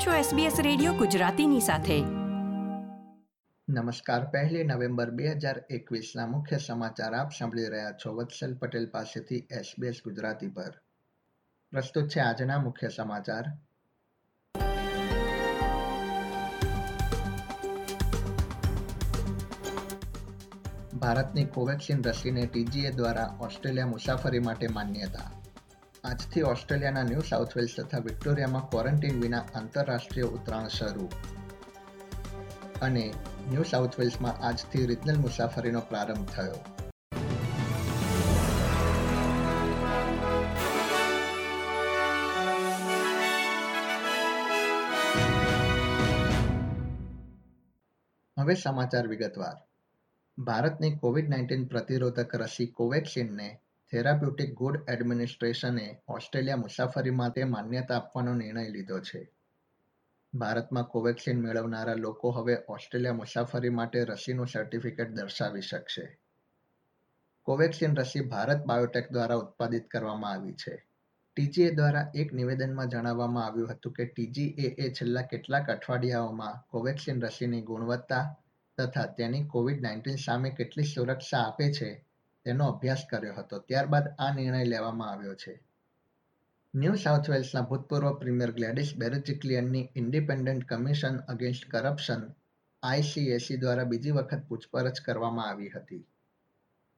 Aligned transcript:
આપ 0.00 0.06
છો 0.06 0.36
SBS 0.36 0.62
radio 0.62 0.92
ગુજરાતીની 0.92 1.60
સાથે. 1.60 2.00
નમસ્કાર, 3.72 4.24
પહેલી 4.24 4.64
નવેમ્બર 4.64 5.10
બે 5.10 5.28
હજાર 5.28 5.62
એકવીસના 5.70 6.26
મુખ્ય 6.26 6.58
સમાચાર 6.58 7.14
આપ 7.14 7.30
સાંભળી 7.38 7.66
રહ્યા 7.66 7.90
છો 7.90 8.14
વત્સલ 8.14 8.54
પટેલ 8.54 8.86
પાસેથી 8.86 9.46
SBS 9.60 9.94
ગુજરાતી 10.04 10.48
પર. 10.48 10.74
પ્રસ્તુત 11.70 12.08
છે 12.08 12.20
આજના 12.20 12.58
મુખ્ય 12.58 12.88
સમાચાર. 12.88 13.44
ભારતની 20.94 21.44
કોવેક્સિન 21.44 22.02
રસીને 22.02 22.46
ટીજીએ 22.46 22.90
દ્વારા 22.90 23.36
ઓસ્ટ્રેલિયા 23.40 23.86
મુસાફરી 23.86 24.38
માટે 24.38 24.68
માન્યતા 24.68 25.39
આજથી 26.04 26.42
ઓસ્ટ્રેલિયાના 26.42 27.02
ન્યૂ 27.02 27.20
સાઉથ 27.20 27.56
વેલ્સ 27.56 27.74
તથા 27.80 27.98
વિક્ટોરિયામાં 27.98 28.70
ક્વોરન્ટીન 28.70 29.22
વિના 29.22 29.44
આંતરરાષ્ટ્રીય 29.54 30.24
ઉતરાણ 30.24 30.68
શરૂ. 30.68 31.08
અને 32.82 33.14
ન્યૂ 33.50 33.62
સાઉથ 33.62 34.00
વેલ્સમાં 34.00 34.36
આજથી 34.46 34.86
રિજનલ 34.86 35.16
મુસાફરીનો 35.16 35.80
પ્રારંભ 35.80 36.28
થયો. 36.28 36.64
હવે 48.38 48.54
સમાચાર 48.54 49.06
વિગતવાર. 49.06 49.56
ભારતની 50.42 50.96
કોવિડ 50.96 51.28
નાઇન્ટીન 51.28 51.64
પ્રતિરોધક 51.64 52.34
રસી 52.34 52.66
કોવેક્સિનને 52.66 53.60
થેરાપ્યુટિક 53.92 54.54
ગુડ 54.54 54.76
એડમિનિસ્ટ્રેશને 54.88 56.02
ઓસ્ટ્રેલિયા 56.08 56.56
મુસાફરી 56.56 57.10
માટે 57.10 57.44
માન્યતા 57.44 57.96
આપવાનો 57.96 58.34
નિર્ણય 58.34 58.68
લીધો 58.68 59.00
છે. 59.00 59.30
ભારતમાં 60.34 60.84
કોવેક્સિન 60.84 61.40
મેળવનારા 61.40 61.94
લોકો 61.94 62.30
હવે 62.30 62.58
ઓસ્ટ્રેલિયા 62.68 63.12
મુસાફરી 63.12 63.68
માટે 63.68 64.04
રસીનું 64.04 64.46
સર્ટિફિકેટ 64.46 65.10
દર્શાવી 65.10 65.60
શકશે. 65.60 66.18
કોવેક્સિન 67.42 67.96
રસી 67.96 68.20
ભારત 68.20 68.64
બાયોટેક 68.64 69.12
દ્વારા 69.12 69.34
ઉત્પાદિત 69.34 69.88
કરવામાં 69.88 70.32
આવી 70.32 70.52
છે. 70.52 70.86
ટીજીએ 71.36 71.70
દ્વારા 71.70 72.12
એક 72.14 72.32
નિવેદનમાં 72.32 72.88
જણાવવામાં 72.88 73.46
આવ્યું 73.46 73.70
હતું 73.70 73.92
કે 73.92 74.04
ટીજીએ 74.04 74.68
એ 74.68 74.92
છેલ્લા 74.92 75.22
કેટલાક 75.22 75.70
અઠવાડિયાઓમાં 75.70 76.62
કોવેક્સિન 76.68 77.22
રસીની 77.22 77.62
ગુણવત્તા 77.62 78.36
તથા 78.78 79.06
તેની 79.06 79.44
કોવિડ 79.44 79.82
નાઇન્ટીન 79.82 80.16
સામે 80.16 80.50
કેટલી 80.50 80.84
સુરક્ષા 80.84 81.38
આપે 81.38 81.72
છે 81.72 82.09
તેનો 82.44 82.68
અભ્યાસ 82.72 83.02
કર્યો 83.10 83.34
હતો. 83.34 83.58
ત્યારબાદ 83.58 84.06
આ 84.18 84.30
નિર્ણય 84.34 84.64
લેવામાં 84.64 85.12
આવ્યો 85.12 85.34
છે. 85.34 85.54
ન્યૂ 86.74 86.94
સાઉથ 86.94 87.30
વેલ્સના 87.30 87.62
ભૂતપૂર્વ 87.62 88.18
premier 88.18 88.52
Gladys 88.52 88.90
બેરેજિક્લિયનની 88.96 89.88
independent 89.94 90.64
commission 90.64 91.16
against 91.28 91.64
corruption 91.68 92.22
ICAC 92.82 93.56
દ્વારા 93.56 93.84
બીજી 93.84 94.12
વખત 94.12 94.46
પૂછપરછ 94.48 95.00
કરવામાં 95.04 95.48
આવી 95.48 95.68
હતી. 95.68 96.04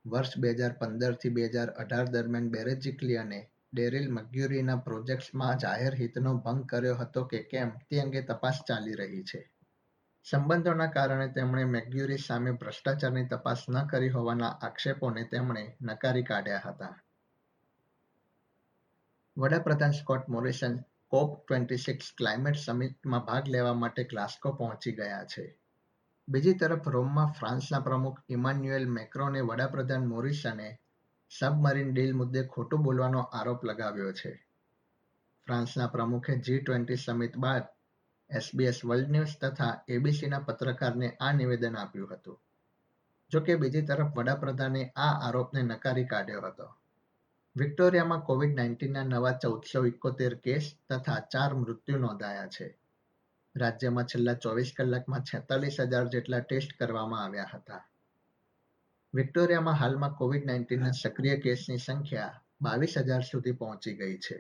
વર્ષ 0.05 0.39
બે 0.39 0.53
હજાર 0.55 0.73
પંદરથી 0.73 1.31
બે 1.31 1.49
હજાર 1.49 1.71
અઢાર 1.77 2.07
દરમિયાન 2.09 2.51
બેરેજિક્લિયને 2.51 3.41
ડેરિલ 3.73 4.09
મગ્યુરીના 4.11 4.77
પ્રોજેક્ટ્સમાં 4.77 5.59
જાહેર 5.59 5.95
હિતનો 5.95 6.35
ભંગ 6.35 6.67
કર્યો 6.67 6.95
હતો 6.95 7.25
કે 7.25 7.43
કેમ 7.43 7.71
તે 7.89 8.01
અંગે 8.01 8.23
તપાસ 8.23 8.63
ચાલી 8.69 8.95
રહી 8.95 9.23
છે. 9.23 9.41
સંબંધોના 10.25 10.87
કારણે 10.87 11.29
તેમણે 11.29 11.65
મેગ્યુરી 11.65 12.19
સામે 12.19 12.51
ભ્રષ્ટાચારની 12.51 13.25
તપાસ 13.25 13.65
ન 13.71 13.87
કરી 13.87 14.09
હોવાના 14.09 14.49
આક્ષેપોને 14.49 15.25
તેમણે 15.25 15.77
નકારી 15.83 16.23
કાઢ્યા 16.23 16.59
હતા. 16.59 16.95
વડાપ્રધાન 19.37 19.91
Scott 19.91 20.29
Morrison 20.29 20.79
COP 21.09 21.47
twenty 21.47 21.77
six 21.77 22.13
climate 22.19 22.55
સમિટમાં 22.55 23.21
ભાગ 23.21 23.49
લેવા 23.49 23.75
માટે 23.75 24.05
ગ્લાસ્કો 24.05 24.53
પહોંચી 24.53 24.93
ગયા 24.93 25.25
છે. 25.25 25.59
બીજી 26.29 26.55
તરફ 26.55 26.89
રોમમાં 26.89 27.33
ફ્રાન્સના 27.33 27.81
પ્રમુખ 27.81 28.21
ઇમાન્યુએલ 28.29 28.87
મેક્રોને 28.89 29.41
વડાપ્રધાન 29.41 30.07
મોરિસને 30.07 30.79
સબમરીન 31.31 31.93
ડીલ 31.93 32.13
મુદ્દે 32.13 32.43
ખોટું 32.43 32.83
બોલવાનો 32.83 33.21
આરોપ 33.21 33.65
લગાવ્યો 33.65 34.13
છે. 34.13 34.47
ફ્રાન્સના 35.47 35.87
પ્રમુખે 35.87 36.39
જી 36.39 36.59
ટ્વેન્ટી 36.59 36.97
સમિટ 36.97 37.37
બાદ 37.37 37.63
એસબીએસ 38.33 38.85
વર્લ્ડ 38.85 39.11
ન્યૂઝ 39.11 39.39
તથા 39.41 39.85
એબીસીના 39.89 40.39
પત્રકારને 40.39 41.17
આ 41.21 41.33
નિવેદન 41.33 41.77
આપ્યું 41.77 42.15
હતું. 42.15 42.41
જોકે 43.31 43.57
બીજી 43.57 43.83
તરફ 43.83 44.15
વડાપ્રધાને 44.17 44.93
આ 44.97 45.11
આરોપને 45.27 45.63
નકારી 45.63 46.05
કાઢ્યો 46.05 46.41
હતો. 46.41 46.77
વિક્ટોરિયામાં 47.57 48.21
કોવિડ 48.21 48.55
નાઇન્ટીનના 48.55 49.03
નવા 49.03 49.33
ચૌદસો 49.33 49.87
એકોતેર 49.87 50.35
કેસ 50.35 50.77
તથા 50.91 51.21
ચાર 51.33 51.55
મૃત્યુ 51.55 51.99
નોંધાયા 51.99 52.47
છે. 52.47 52.79
રાજ્યમાં 53.57 54.05
છેલ્લા 54.05 54.35
ચોવીસ 54.35 54.73
કલાકમાં 54.77 55.23
છેતાલીસ 55.23 55.81
હજાર 55.81 56.07
જેટલા 56.07 56.39
ટેસ્ટ 56.39 56.79
કરવામાં 56.79 57.25
આવ્યા 57.25 57.51
હતા. 57.55 57.89
વિક્ટોરિયામાં 59.15 59.75
હાલમાં 59.75 60.15
કોવિડ 60.15 60.47
નાઇન્ટીનના 60.47 60.91
સક્રિય 60.91 61.37
કેસની 61.37 61.79
સંખ્યા 61.79 62.41
બાવીસ 62.63 62.99
હજાર 62.99 63.21
સુધી 63.21 63.53
પહોંચી 63.53 63.97
ગઈ 63.97 64.17
છે. 64.19 64.39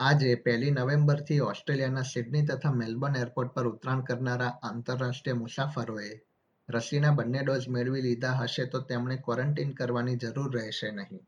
આજે 0.00 0.34
પહેલી 0.34 0.70
નવેમ્બરથી 0.70 1.40
ઓસ્ટ્રેલિયાના 1.40 2.02
સિડની 2.02 2.46
તથા 2.46 2.72
મેલબર્ન 2.72 3.16
એરપોર્ટ 3.16 3.50
પર 3.50 3.66
ઉતરાણ 3.66 4.00
કરનારા 4.00 4.48
આંતરરાષ્ટ્રીય 4.48 5.34
મુસાફરોએ 5.34 6.20
રસીના 6.68 7.10
બંને 7.10 7.38
ડોઝ 7.38 7.68
મેળવી 7.68 8.00
લીધા 8.00 8.32
હશે 8.32 8.64
તો 8.64 8.80
તેમણે 8.80 9.16
ક્વોરન્ટીન 9.16 9.70
કરવાની 9.70 10.16
જરૂર 10.16 10.56
રહેશે 10.56 10.90
નહીં. 10.90 11.20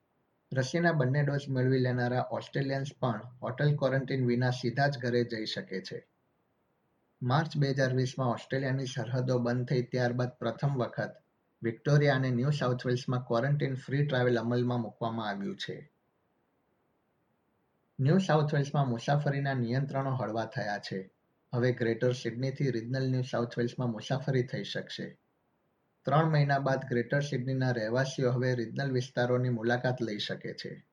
રસીના 0.54 0.92
બંને 0.92 1.22
ડોઝ 1.22 1.48
મેળવી 1.48 1.78
લેનારા 1.78 2.28
ઓસ્ટ્રેલિયન્સ 2.30 2.86
પણ 3.00 3.20
હોટેલ 3.42 3.76
ક્વોરન્ટીન 3.76 4.26
વિના 4.26 4.50
સીધા 4.50 4.86
જ 4.86 4.98
ઘરે 4.98 5.24
જઈ 5.24 5.46
શકે 5.46 5.80
છે. 5.80 6.08
માર્ચ 7.22 7.56
બે 7.56 7.70
હજાર 7.70 7.94
વીસમાં 7.94 8.28
ઓસ્ટ્રેલિયાની 8.28 8.86
સરહદો 8.86 9.38
બંધ 9.38 9.68
થઈ 9.68 9.82
ત્યારબાદ 9.82 10.28
પ્રથમ 10.28 10.76
વખત 10.76 11.14
વિક્ટોરિયા 11.62 12.14
અને 12.14 12.30
ન્યૂ 12.30 12.50
સાઉથ 12.50 12.86
વેલ્સમાં 12.86 13.24
ક્વોરન્ટીન 13.24 13.74
ફ્રી 13.74 14.06
ટ્રાવેલ 14.06 14.38
અમલમાં 14.38 14.80
મૂકવામાં 14.80 15.28
આવ્યું 15.28 15.56
છે. 15.56 15.91
ન્યૂ 18.02 18.18
સાઉથ 18.18 18.54
વેલ્સમાં 18.54 18.88
મુસાફરીના 18.88 19.54
નિયંત્રણો 19.54 20.10
હળવા 20.10 20.44
થયા 20.44 20.78
છે. 20.78 21.10
હવે 21.54 21.72
ગ્રેટર 21.72 22.12
સિડનીથી 22.12 22.70
રિજનલ 22.70 23.10
ન્યૂ 23.10 23.22
સાઉથ 23.22 23.58
વેલ્સમાં 23.58 23.90
મુસાફરી 23.90 24.42
થઈ 24.42 24.64
શકશે. 24.64 25.18
ત્રણ 26.04 26.30
મહિના 26.30 26.58
બાદ 26.58 26.88
ગ્રેટર 26.88 27.20
સિડનીના 27.20 27.70
રહેવાસીઓ 27.70 28.32
હવે 28.32 28.54
રિજનલ 28.54 28.92
વિસ્તારોની 28.92 29.48
મુલાકાત 29.48 30.02
લઈ 30.02 30.18
શકે 30.18 30.54
છે. 30.54 30.86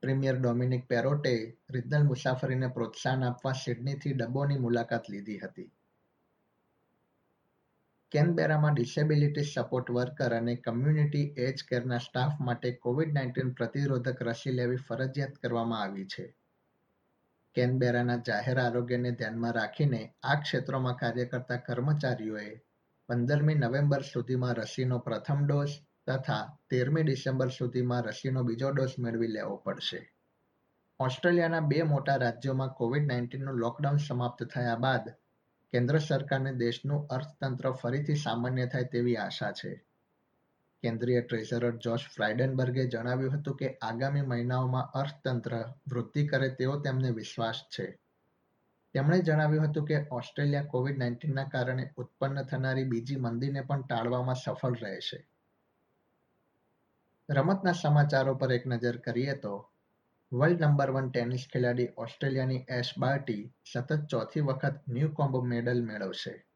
પ્રીમિયર 0.00 0.38
ડોમિનિક 0.38 0.86
પેરોટે 0.86 1.56
રિજનલ 1.70 2.02
મુસાફરીને 2.02 2.68
પ્રોત્સાહન 2.68 3.24
આપવા 3.24 3.52
સિડનીથી 3.52 4.12
ડબ્બોની 4.12 4.58
મુલાકાત 4.58 5.10
લીધી 5.10 5.38
હતી. 5.38 5.72
કેનબેરામાં 8.10 8.74
ડિસેબિલિટી 8.74 9.44
સપોર્ટ 9.44 9.90
વર્કર 9.90 10.34
અને 10.34 10.54
કમ્યુનિટી 10.54 11.34
એજ 11.36 11.64
કેરના 11.68 11.98
સ્ટાફ 11.98 12.40
માટે 12.40 12.72
કોવિડ 12.72 13.12
નાઇન્ટીન 13.12 13.50
પ્રતિરોધક 13.50 14.22
રસી 14.22 14.50
લેવી 14.50 14.76
ફરજિયાત 14.76 15.38
કરવામાં 15.38 15.82
આવી 15.82 16.04
છે. 16.04 16.39
કેનબેરાના 17.54 18.16
જાહેર 18.16 18.58
આરોગ્યને 18.58 19.10
ધ્યાનમાં 19.10 19.52
રાખીને 19.52 20.14
આ 20.22 20.34
ક્ષેત્રોમાં 20.40 20.94
કાર્ય 20.94 21.24
કરતા 21.24 21.56
કર્મચારીઓએ 21.56 22.60
પંદરમી 23.08 23.54
નવેમ્બર 23.54 24.02
સુધીમાં 24.02 24.54
રસીનો 24.54 24.98
પ્રથમ 24.98 25.46
ડોઝ 25.46 25.70
તથા 26.06 26.58
તેરમી 26.70 27.02
ડિસેમ્બર 27.02 27.48
સુધીમાં 27.48 28.02
રસીનો 28.02 28.42
બીજો 28.42 28.70
ડોઝ 28.70 28.94
મેળવી 28.98 29.26
લેવો 29.26 29.56
પડશે. 29.56 30.14
ઓસ્ટ્રેલિયાના 31.00 31.60
બે 31.60 31.82
મોટા 31.82 32.16
રાજ્યોમાં 32.16 32.68
કોવિડ 32.68 33.06
નાઇન્ટીનનું 33.06 33.58
લોકડાઉન 33.58 33.96
સમાપ્ત 33.96 34.44
થયા 34.44 34.76
બાદ 34.76 35.10
કેન્દ્ર 35.72 35.98
સરકારને 35.98 36.54
દેશનું 36.54 37.06
અર્થતંત્ર 37.06 37.70
ફરીથી 37.70 38.14
સામાન્ય 38.14 38.66
થાય 38.66 38.84
તેવી 38.84 39.16
આશા 39.16 39.52
છે. 39.52 39.89
કેન્દ્રીય 40.82 41.20
ટ્રેઝરર 41.20 41.76
જોશ 41.76 42.08
ફ્રાઇડનબર્ગે 42.16 42.86
જણાવ્યું 42.86 43.38
હતું 43.38 43.56
કે 43.56 43.78
આગામી 43.82 44.20
મહિનાઓમાં 44.20 44.90
અર્થતંત્ર 44.90 45.64
વૃદ્ધિ 45.88 46.26
કરે 46.26 46.48
તેવો 46.48 46.80
તેમને 46.80 47.10
વિશ્વાસ 47.10 47.54
છે. 47.54 47.98
તેમણે 48.94 49.18
જણાવ્યું 49.18 49.70
હતું 49.70 49.84
કે 49.84 50.06
ઓસ્ટ્રેલિયા 50.10 50.64
કોવિડ 50.64 50.98
નાઇન્ટીનના 50.98 51.44
કારણે 51.44 51.90
ઉત્પન્ન 51.96 52.42
થનારી 52.42 52.84
બીજી 52.84 53.16
મંદીને 53.16 53.60
પણ 53.60 53.82
ટાળવામાં 53.82 54.34
સફળ 54.34 54.76
રહેશે. 54.82 55.26
રમતના 57.30 57.72
સમાચારો 57.72 58.34
પર 58.34 58.52
એક 58.52 58.66
નજર 58.66 58.96
કરીએ 58.96 59.32
તો, 59.32 59.70
વર્લ્ડ 60.32 60.60
નંબર 60.60 60.90
વન 60.90 61.10
ટેનિસ 61.10 61.46
ખેલાડી 61.52 61.88
ઓસ્ટ્રેલિયાની 61.96 62.66
એશ 62.68 62.94
બાર્ટી 62.98 63.52
સતત 63.72 64.06
ચોથી 64.10 64.40
વખત 64.40 64.80
ન્યૂ 64.88 65.12
કોમ્બ 65.12 65.44
મેડલ 65.44 65.84
મેળવશે. 65.84 66.46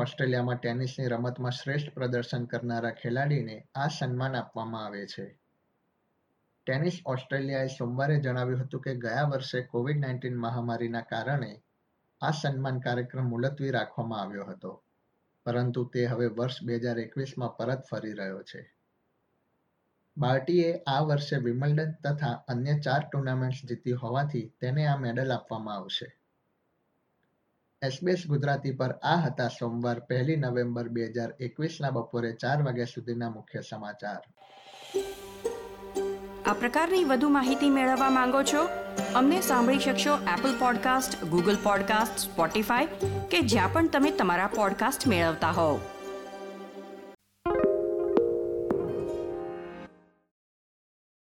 ઓસ્ટ્રેલિયામાં 0.00 0.56
ટેનિસની 0.56 1.06
રમતમાં 1.06 1.52
શ્રેષ્ઠ 1.52 1.94
પ્રદર્શન 1.94 2.44
કરનારા 2.44 2.90
ખેલાડીને 2.90 3.68
આ 3.74 3.88
સન્માન 3.88 4.36
આપવામાં 4.36 4.84
આવે 4.84 5.06
છે. 5.06 5.38
ટેનિસ 6.66 7.00
ઓસ્ટ્રેલિયાએ 7.06 7.66
સોમવારે 7.66 8.20
જણાવ્યું 8.20 8.60
હતું 8.60 8.80
કે 8.80 8.94
ગયા 8.94 9.22
વર્ષે 9.22 9.62
કોવિડ 9.62 10.00
નાઇન્ટીન 10.00 10.36
મહામારીના 10.36 11.00
કારણે 11.00 11.62
આ 12.20 12.30
સન્માન 12.30 12.78
કાર્યક્રમ 12.78 13.28
મુલતવી 13.28 13.70
રાખવામાં 13.70 14.20
આવ્યો 14.20 14.44
હતો, 14.44 14.84
પરંતુ 15.44 15.84
તે 15.84 16.06
હવે 16.06 16.26
વર્ષ 16.26 16.62
બે 16.62 16.76
હજાર 16.76 16.98
એકવીસમાં 16.98 17.56
પરત 17.56 17.82
ફરી 17.90 18.12
રહ્યો 18.12 18.42
છે. 18.42 18.74
બાર્ટીએ 20.16 20.82
આ 20.86 21.00
વર્ષે 21.00 21.36
વિમલ્ડન 21.36 21.92
તથા 21.92 22.44
અન્ય 22.48 22.78
ચાર 22.78 23.08
ટુર્નામેન્ટ્સ 23.12 23.64
જીતી 23.64 23.92
હોવાથી 23.92 24.52
તેને 24.60 24.86
આ 24.86 24.96
મેડલ 24.96 25.32
આપવામાં 25.32 25.74
આવશે. 25.74 26.19
એસબીએસ 27.82 28.26
ગુજરાતી 28.28 28.72
પર 28.72 28.94
આ 29.02 29.16
હતા 29.16 29.48
સોમવાર 29.48 30.00
પહેલી 30.00 30.36
નવેમ્બર 30.36 30.88
બે 30.88 31.04
હજાર 31.06 31.30
એકવીસના 31.40 31.90
બપોરે 31.90 32.32
ચાર 32.32 32.62
વાગ્યા 32.62 32.84
સુધીના 32.84 33.30
મુખ્ય 33.30 33.60
સમાચાર. 33.60 34.18
આ 36.46 36.52
પ્રકારની 36.52 37.04
વધુ 37.04 37.28
માહિતી 37.28 37.70
મેળવવા 37.70 38.10
માંગો 38.10 38.42
છો? 38.42 38.64
અમને 39.14 39.40
સાંભળી 39.40 39.78
શકશો 39.78 40.18
Apple 40.34 40.58
podcast 40.58 41.24
Google 41.24 41.56
podcast 41.62 42.18
Spotify 42.18 42.86
કે 43.30 43.40
જ્યાં 43.40 43.72
પણ 43.72 43.88
તમે 43.88 44.10
તમારા 44.10 44.46
પોડકાસ્ટ 44.46 45.06
મેળવતા 45.06 45.50
હોવ. 45.50 45.80